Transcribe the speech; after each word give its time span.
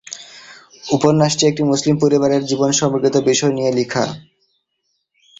উপন্যাসটি 0.87 1.43
একটি 1.47 1.63
মুসলিম 1.63 1.95
পরিবারের 2.03 2.41
জীবন 2.49 2.69
সম্পর্কিত 2.71 3.15
বিষয় 3.29 3.53
নিয়ে 3.53 3.71
লিখা। 3.71 4.03